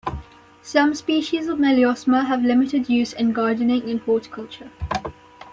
Some 0.63 0.95
species 0.95 1.47
of 1.47 1.59
"Meliosma" 1.59 2.25
have 2.25 2.43
a 2.43 2.47
limited 2.47 2.89
use 2.89 3.13
in 3.13 3.33
gardening 3.33 3.87
and 3.87 3.99
horticulture. 3.99 4.71